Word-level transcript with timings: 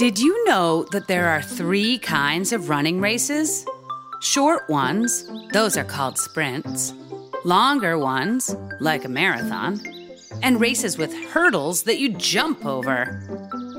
Did 0.00 0.18
you 0.18 0.46
know 0.46 0.86
that 0.92 1.08
there 1.08 1.28
are 1.28 1.42
three 1.42 1.98
kinds 1.98 2.54
of 2.54 2.70
running 2.70 3.02
races? 3.02 3.66
Short 4.22 4.66
ones, 4.70 5.30
those 5.52 5.76
are 5.76 5.84
called 5.84 6.16
sprints. 6.16 6.94
Longer 7.44 7.98
ones, 7.98 8.56
like 8.80 9.04
a 9.04 9.10
marathon. 9.10 9.78
And 10.42 10.58
races 10.58 10.96
with 10.96 11.12
hurdles 11.12 11.82
that 11.82 11.98
you 11.98 12.14
jump 12.14 12.64
over. 12.64 13.20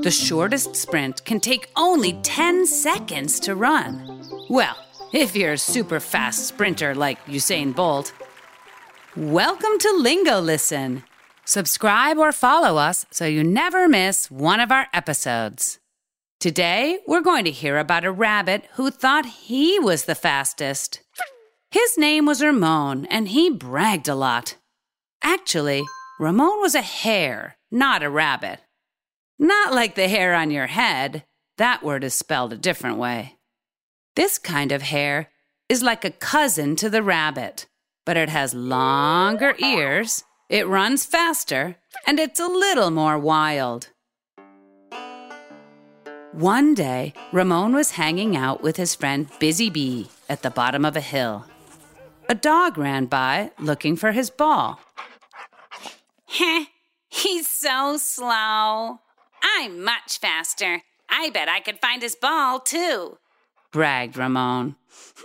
The 0.04 0.12
shortest 0.12 0.76
sprint 0.76 1.26
can 1.26 1.40
take 1.40 1.72
only 1.76 2.14
10 2.22 2.68
seconds 2.68 3.40
to 3.40 3.56
run. 3.56 4.22
Well, 4.48 4.78
if 5.14 5.36
you're 5.36 5.54
a 5.54 5.58
super 5.58 6.00
fast 6.00 6.46
sprinter 6.46 6.94
like 6.94 7.26
Usain 7.26 7.76
Bolt. 7.76 8.14
Welcome 9.18 9.80
to 9.80 9.92
Lingo 9.94 10.40
Listen. 10.40 11.04
Subscribe 11.46 12.20
or 12.20 12.32
follow 12.32 12.78
us 12.78 13.08
so 13.10 13.26
you 13.26 13.44
never 13.44 13.90
miss 13.90 14.30
one 14.30 14.60
of 14.60 14.72
our 14.72 14.86
episodes. 14.94 15.81
Today, 16.42 16.98
we're 17.06 17.22
going 17.22 17.46
to 17.46 17.52
hear 17.52 17.78
about 17.78 18.04
a 18.04 18.12
rabbit 18.12 18.68
who 18.74 18.90
thought 18.90 19.28
he 19.28 19.78
was 19.78 20.06
the 20.06 20.16
fastest. 20.16 21.02
His 21.70 22.00
name 22.00 22.26
was 22.26 22.42
Ramon, 22.42 23.06
and 23.12 23.28
he 23.28 23.52
bragged 23.52 24.08
a 24.08 24.16
lot. 24.16 24.56
Actually, 25.24 25.84
Ramon 26.20 26.60
was 26.60 26.74
a 26.74 26.82
hare, 26.82 27.58
not 27.70 28.02
a 28.02 28.10
rabbit. 28.10 28.60
Not 29.38 29.72
like 29.72 29.94
the 29.94 30.08
hair 30.08 30.34
on 30.34 30.50
your 30.50 30.66
head. 30.66 31.26
That 31.60 31.84
word 31.84 32.04
is 32.04 32.16
spelled 32.16 32.54
a 32.54 32.58
different 32.58 32.98
way. 32.98 33.38
This 34.16 34.40
kind 34.40 34.72
of 34.72 34.82
hare 34.82 35.30
is 35.70 35.84
like 35.84 36.04
a 36.04 36.10
cousin 36.10 36.76
to 36.78 36.90
the 36.90 37.04
rabbit, 37.04 37.68
but 38.04 38.18
it 38.18 38.30
has 38.30 38.56
longer 38.56 39.54
ears, 39.60 40.24
it 40.50 40.68
runs 40.68 41.06
faster, 41.06 41.76
and 42.08 42.20
it's 42.20 42.40
a 42.40 42.48
little 42.48 42.90
more 42.90 43.20
wild. 43.20 43.90
One 46.34 46.74
day, 46.74 47.14
Ramon 47.34 47.76
was 47.76 47.92
hanging 47.92 48.38
out 48.38 48.64
with 48.64 48.78
his 48.78 48.96
friend 48.96 49.28
Busy 49.40 49.70
Bee 49.70 50.08
at 50.30 50.44
the 50.44 50.50
bottom 50.50 50.86
of 50.86 50.96
a 50.96 51.02
hill. 51.02 51.46
A 52.30 52.36
dog 52.36 52.78
ran 52.78 53.08
by 53.08 53.52
looking 53.60 53.98
for 53.98 54.14
his 54.14 54.30
ball. 54.30 54.80
Heh, 56.28 56.66
he's 57.10 57.50
so 57.50 57.98
slow. 57.98 59.00
I'm 59.44 59.84
much 59.84 60.20
faster. 60.22 60.84
I 61.10 61.32
bet 61.32 61.50
I 61.50 61.60
could 61.60 61.80
find 61.80 62.02
his 62.02 62.16
ball, 62.16 62.62
too, 62.62 63.18
bragged 63.74 64.16
Ramon. 64.16 64.78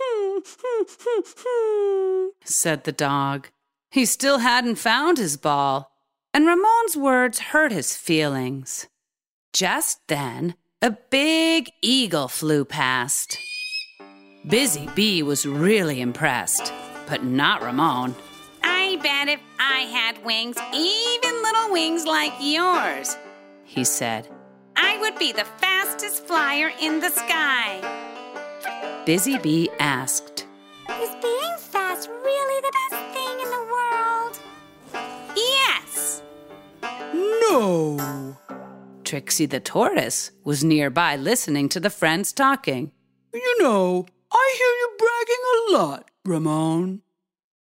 said 2.43 2.83
the 2.83 2.91
dog. 2.91 3.47
He 3.89 4.05
still 4.05 4.39
hadn't 4.39 4.75
found 4.75 5.17
his 5.17 5.37
ball, 5.37 5.89
and 6.33 6.45
Ramon's 6.45 6.97
words 6.97 7.39
hurt 7.39 7.71
his 7.71 7.95
feelings. 7.95 8.87
Just 9.53 10.05
then, 10.09 10.55
a 10.81 10.91
big 11.09 11.71
eagle 11.81 12.27
flew 12.27 12.63
past. 12.63 13.39
Busy 14.47 14.87
Bee 14.93 15.23
was 15.23 15.45
really 15.45 16.01
impressed, 16.01 16.71
but 17.07 17.23
not 17.23 17.63
Ramon. 17.63 18.15
I 18.61 18.99
bet 19.01 19.27
if 19.27 19.39
I 19.59 19.79
had 19.79 20.23
wings, 20.23 20.55
even 20.73 21.41
little 21.41 21.71
wings 21.71 22.05
like 22.05 22.33
yours, 22.39 23.17
he 23.63 23.83
said, 23.83 24.29
I 24.75 24.99
would 24.99 25.17
be 25.17 25.31
the 25.31 25.45
fastest 25.57 26.27
flyer 26.27 26.71
in 26.79 26.99
the 26.99 27.09
sky. 27.09 27.81
Busy 29.03 29.39
Bee 29.39 29.69
asked, 29.79 30.26
Trixie 39.07 39.45
the 39.45 39.61
tortoise 39.61 40.31
was 40.43 40.65
nearby 40.65 41.15
listening 41.15 41.69
to 41.69 41.79
the 41.79 41.89
friends 41.89 42.33
talking. 42.33 42.91
You 43.33 43.63
know, 43.63 44.05
I 44.29 44.55
hear 44.57 44.67
you 44.67 44.89
bragging 44.99 45.43
a 45.47 45.77
lot, 45.77 46.11
Ramon. 46.25 47.03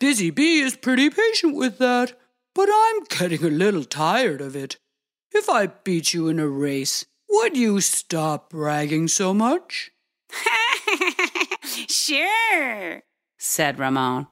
Busy 0.01 0.31
Bee 0.31 0.59
is 0.59 0.77
pretty 0.77 1.09
patient 1.09 1.55
with 1.55 1.79
that, 1.79 2.19
but 2.53 2.69
I'm 2.69 3.05
getting 3.05 3.45
a 3.45 3.49
little 3.49 3.85
tired 3.85 4.41
of 4.41 4.57
it. 4.57 4.79
If 5.31 5.49
I 5.49 5.69
beat 5.69 6.13
you 6.13 6.27
in 6.27 6.41
a 6.41 6.49
race, 6.49 7.07
would 7.29 7.57
you 7.57 7.81
stop 7.81 8.51
bragging 8.51 9.07
so 9.07 9.33
much? 9.33 9.93
sure, 11.63 13.05
said 13.39 13.79
Ramon. 13.79 14.27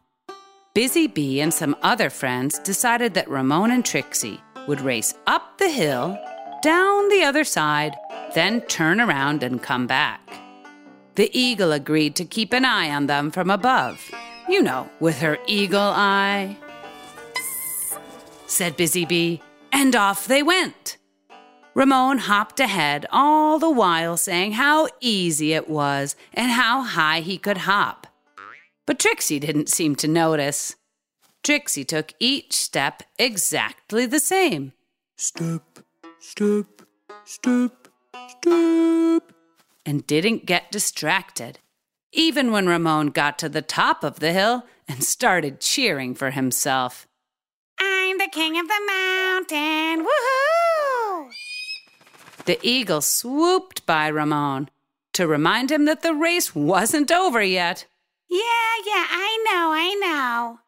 Busy 0.75 1.06
Bee 1.06 1.41
and 1.41 1.54
some 1.54 1.76
other 1.81 2.10
friends 2.10 2.58
decided 2.58 3.14
that 3.14 3.31
Ramon 3.31 3.70
and 3.70 3.84
Trixie 3.84 4.41
would 4.66 4.81
race 4.81 5.14
up 5.28 5.58
the 5.58 5.70
hill 5.70 6.19
down 6.62 7.08
the 7.08 7.22
other 7.24 7.44
side, 7.44 7.96
then 8.34 8.60
turn 8.62 9.00
around 9.00 9.42
and 9.42 9.62
come 9.62 9.86
back. 9.86 10.20
The 11.14 11.30
eagle 11.36 11.72
agreed 11.72 12.14
to 12.16 12.24
keep 12.24 12.52
an 12.52 12.64
eye 12.64 12.91
on 12.91 13.06
them 13.06 13.30
from 13.30 13.50
above. 13.50 14.10
You 14.48 14.62
know, 14.62 14.88
with 15.00 15.19
her 15.20 15.38
eagle 15.46 15.80
eye. 15.80 16.56
Said 18.46 18.76
Busy 18.76 19.04
Bee, 19.04 19.42
and 19.72 19.94
off 19.94 20.26
they 20.26 20.42
went. 20.42 20.96
Ramon 21.74 22.19
hopped 22.19 22.58
ahead, 22.60 23.06
all 23.12 23.58
the 23.58 23.70
while 23.70 24.16
saying 24.16 24.52
how 24.52 24.88
easy 25.00 25.52
it 25.52 25.69
was 25.69 26.16
and 26.34 26.50
how 26.50 26.82
high 26.82 27.20
he 27.20 27.38
could 27.38 27.58
hop. 27.58 28.06
But 28.86 28.98
Trixie 28.98 29.38
didn't 29.38 29.69
seem 29.69 29.94
to 29.96 30.08
notice. 30.08 30.76
Trixie 31.42 31.84
took 31.84 32.14
each 32.19 32.54
step 32.54 33.02
exactly 33.19 34.06
the 34.06 34.19
same. 34.19 34.72
Step, 35.16 35.80
step, 36.21 36.83
step, 37.25 37.89
step. 38.29 39.33
And 39.87 40.06
didn't 40.06 40.47
get 40.47 40.71
distracted, 40.71 41.59
even 42.12 42.53
when 42.53 42.67
Ramon 42.67 43.09
got 43.09 43.39
to 43.39 43.49
the 43.49 43.62
top 43.62 44.05
of 44.05 44.21
the 44.21 44.33
hill 44.33 44.65
and 44.87 45.03
started 45.03 45.61
cheering 45.61 46.15
for 46.15 46.31
himself. 46.31 47.06
I'm 47.81 48.19
the 48.19 48.29
king 48.31 48.59
of 48.59 48.67
the 48.67 48.81
mountain! 48.87 50.05
Woohoo! 50.05 51.31
The 52.45 52.59
eagle 52.62 53.00
swooped 53.00 53.87
by 53.87 54.09
Ramon 54.09 54.69
to 55.12 55.27
remind 55.27 55.71
him 55.71 55.85
that 55.85 56.03
the 56.03 56.15
race 56.15 56.55
wasn't 56.55 57.11
over 57.11 57.43
yet. 57.43 57.87
Yeah, 58.29 58.39
yeah, 58.87 59.06
I 59.11 59.45
know, 59.47 59.73
I 59.73 59.95
know. 60.00 60.59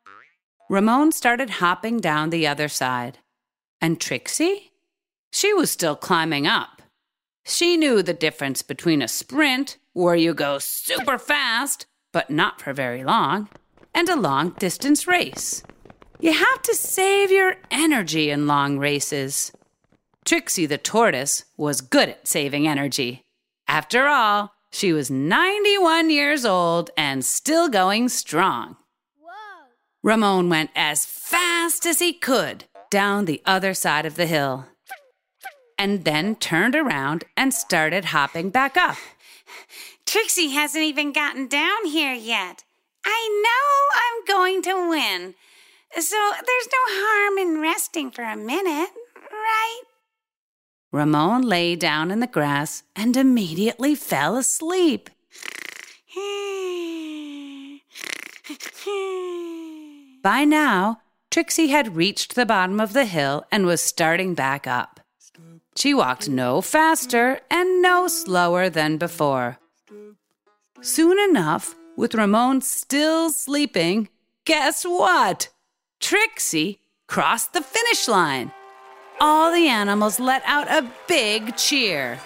Ramon 0.68 1.12
started 1.12 1.50
hopping 1.50 1.98
down 1.98 2.30
the 2.30 2.46
other 2.46 2.68
side. 2.68 3.18
And 3.80 4.00
Trixie? 4.00 4.69
She 5.30 5.52
was 5.54 5.70
still 5.70 5.96
climbing 5.96 6.46
up. 6.46 6.82
She 7.44 7.76
knew 7.76 8.02
the 8.02 8.14
difference 8.14 8.62
between 8.62 9.02
a 9.02 9.08
sprint, 9.08 9.78
where 9.92 10.16
you 10.16 10.34
go 10.34 10.58
super 10.58 11.18
fast, 11.18 11.86
but 12.12 12.30
not 12.30 12.60
for 12.60 12.72
very 12.72 13.04
long, 13.04 13.48
and 13.94 14.08
a 14.08 14.16
long 14.16 14.50
distance 14.50 15.06
race. 15.06 15.62
You 16.20 16.32
have 16.32 16.62
to 16.62 16.74
save 16.74 17.30
your 17.30 17.56
energy 17.70 18.30
in 18.30 18.46
long 18.46 18.78
races. 18.78 19.52
Trixie 20.24 20.66
the 20.66 20.78
tortoise 20.78 21.44
was 21.56 21.80
good 21.80 22.10
at 22.10 22.28
saving 22.28 22.68
energy. 22.68 23.22
After 23.66 24.06
all, 24.06 24.52
she 24.70 24.92
was 24.92 25.10
91 25.10 26.10
years 26.10 26.44
old 26.44 26.90
and 26.96 27.24
still 27.24 27.68
going 27.68 28.08
strong. 28.08 28.76
Whoa. 29.18 29.68
Ramon 30.02 30.48
went 30.48 30.70
as 30.76 31.06
fast 31.06 31.86
as 31.86 32.00
he 32.00 32.12
could 32.12 32.64
down 32.90 33.24
the 33.24 33.42
other 33.46 33.72
side 33.74 34.04
of 34.04 34.16
the 34.16 34.26
hill 34.26 34.66
and 35.80 36.04
then 36.04 36.36
turned 36.36 36.76
around 36.76 37.24
and 37.38 37.54
started 37.54 38.04
hopping 38.04 38.50
back 38.50 38.76
up. 38.76 38.98
Trixie 40.04 40.50
hasn't 40.50 40.84
even 40.84 41.10
gotten 41.10 41.48
down 41.48 41.86
here 41.86 42.12
yet. 42.12 42.64
I 43.02 43.42
know 43.42 43.88
I'm 43.96 44.26
going 44.26 44.60
to 44.64 44.90
win. 44.90 45.34
So 45.98 46.16
there's 46.32 46.68
no 46.70 46.84
harm 46.86 47.38
in 47.38 47.62
resting 47.62 48.10
for 48.10 48.24
a 48.24 48.36
minute, 48.36 48.90
right? 49.32 49.80
Ramon 50.92 51.42
lay 51.42 51.76
down 51.76 52.10
in 52.10 52.20
the 52.20 52.26
grass 52.26 52.82
and 52.94 53.16
immediately 53.16 53.94
fell 53.94 54.36
asleep. 54.36 55.08
By 60.22 60.44
now, 60.44 61.00
Trixie 61.30 61.68
had 61.68 61.96
reached 61.96 62.34
the 62.34 62.44
bottom 62.44 62.80
of 62.80 62.92
the 62.92 63.06
hill 63.06 63.46
and 63.50 63.64
was 63.64 63.80
starting 63.80 64.34
back 64.34 64.66
up. 64.66 64.99
She 65.76 65.94
walked 65.94 66.28
no 66.28 66.60
faster 66.60 67.40
and 67.50 67.80
no 67.80 68.08
slower 68.08 68.68
than 68.68 68.98
before. 68.98 69.58
Soon 70.80 71.18
enough, 71.18 71.74
with 71.96 72.14
Ramon 72.14 72.60
still 72.60 73.30
sleeping, 73.30 74.08
guess 74.44 74.84
what? 74.84 75.48
Trixie 76.00 76.80
crossed 77.06 77.52
the 77.52 77.62
finish 77.62 78.08
line. 78.08 78.52
All 79.20 79.52
the 79.52 79.68
animals 79.68 80.18
let 80.18 80.42
out 80.44 80.68
a 80.68 80.90
big 81.06 81.56
cheer. 81.56 82.18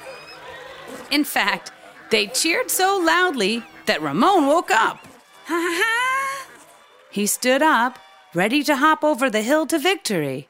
In 1.11 1.25
fact, 1.25 1.73
they 2.11 2.29
cheered 2.29 2.71
so 2.71 2.99
loudly 2.99 3.62
that 3.87 4.03
Ramon 4.03 4.47
woke 4.47 4.71
up. 4.71 4.99
Ha 5.47 5.79
ha! 5.81 6.47
He 7.11 7.27
stood 7.27 7.62
up, 7.62 7.99
ready 8.35 8.62
to 8.65 8.77
hop 8.77 9.05
over 9.05 9.29
the 9.29 9.43
hill 9.43 9.67
to 9.67 9.79
victory. 9.79 10.49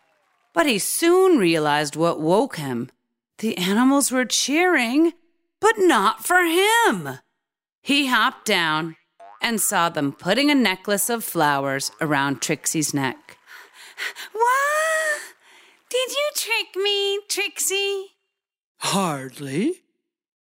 But 0.55 0.67
he 0.67 0.79
soon 0.79 1.37
realized 1.37 1.97
what 1.97 2.21
woke 2.21 2.57
him. 2.57 2.91
The 3.39 3.59
animals 3.59 4.11
were 4.11 4.25
cheering, 4.25 5.13
but 5.61 5.75
not 5.77 6.25
for 6.25 6.45
him. 6.45 7.19
He 7.83 8.07
hopped 8.07 8.47
down 8.47 8.97
and 9.43 9.61
saw 9.61 9.91
them 9.91 10.13
putting 10.13 10.51
a 10.51 10.55
necklace 10.55 11.11
of 11.11 11.25
flowers 11.25 11.91
around 12.01 12.41
Trixie's 12.41 12.95
neck. 12.95 13.37
What? 14.33 15.21
Did 15.91 16.11
you 16.11 16.31
trick 16.35 16.83
me, 16.83 17.21
Trixie? 17.29 18.07
Hardly. 18.79 19.83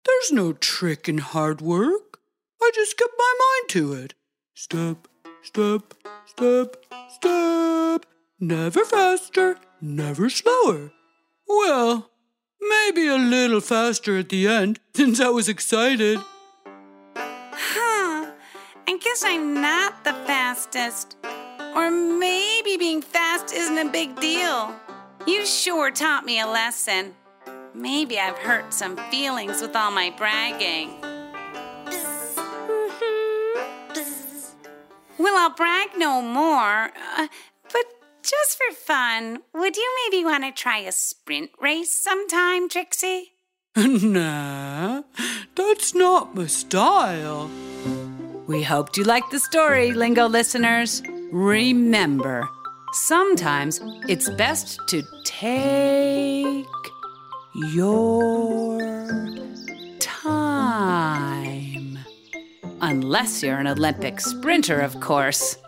There's 0.04 0.32
no 0.32 0.52
trick 0.52 1.08
in 1.08 1.18
hard 1.18 1.60
work. 1.60 2.18
I 2.62 2.70
just 2.74 2.96
kept 2.96 3.12
my 3.18 3.34
mind 3.38 3.68
to 3.70 3.92
it. 3.94 4.14
Step, 4.54 5.08
step, 5.42 5.94
step, 6.26 6.76
step. 7.08 8.06
Never 8.38 8.84
faster, 8.84 9.56
never 9.82 10.30
slower. 10.30 10.92
Well, 11.48 12.10
maybe 12.60 13.08
a 13.08 13.16
little 13.16 13.60
faster 13.60 14.16
at 14.16 14.28
the 14.28 14.46
end, 14.46 14.78
since 14.94 15.20
I 15.20 15.28
was 15.28 15.48
excited. 15.48 16.20
Huh, 17.16 18.30
I 18.88 18.98
guess 18.98 19.22
I'm 19.24 19.60
not 19.60 20.04
the 20.04 20.12
fastest. 20.12 21.16
Or 21.74 21.90
maybe 21.90 22.76
being 22.76 23.02
fast 23.02 23.52
isn't 23.52 23.78
a 23.78 23.90
big 23.90 24.18
deal. 24.20 24.74
You 25.26 25.44
sure 25.44 25.90
taught 25.90 26.24
me 26.24 26.40
a 26.40 26.46
lesson. 26.46 27.14
Maybe 27.74 28.18
I've 28.18 28.38
hurt 28.38 28.72
some 28.72 28.96
feelings 29.10 29.60
with 29.62 29.74
all 29.74 29.90
my 29.90 30.14
bragging. 30.16 30.90
Well, 35.18 35.36
I'll 35.36 35.54
brag 35.54 35.90
no 35.96 36.20
more. 36.20 36.90
Uh, 37.16 37.28
but 37.28 37.51
just 38.32 38.56
for 38.56 38.74
fun, 38.74 39.40
would 39.52 39.76
you 39.76 39.94
maybe 40.04 40.24
want 40.24 40.42
to 40.44 40.52
try 40.52 40.78
a 40.78 40.92
sprint 40.92 41.50
race 41.60 41.90
sometime, 41.90 42.66
Trixie? 42.66 43.32
nah, 43.76 45.02
that's 45.54 45.94
not 45.94 46.34
my 46.34 46.46
style. 46.46 47.50
We 48.46 48.62
hoped 48.62 48.96
you 48.96 49.04
liked 49.04 49.32
the 49.32 49.38
story, 49.38 49.92
Lingo 49.92 50.26
listeners. 50.28 51.02
Remember, 51.30 52.48
sometimes 52.92 53.80
it's 54.08 54.30
best 54.30 54.80
to 54.88 55.02
take 55.24 56.66
your 57.54 58.78
time. 60.00 61.98
Unless 62.80 63.42
you're 63.42 63.58
an 63.58 63.66
Olympic 63.66 64.20
sprinter, 64.20 64.80
of 64.80 65.00
course. 65.00 65.58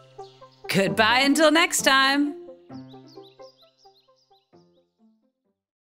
Goodbye 0.68 1.20
until 1.20 1.50
next 1.50 1.82
time. 1.82 2.43